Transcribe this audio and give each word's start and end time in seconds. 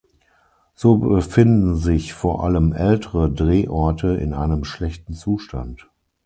So 0.73 0.97
befinden 0.97 1.75
sich 1.75 2.13
vor 2.13 2.43
allem 2.43 2.73
ältere 2.73 3.29
Drehorte 3.31 4.07
in 4.15 4.33
einem 4.33 4.63
schlechten 4.63 5.13
Zustand. 5.13 5.87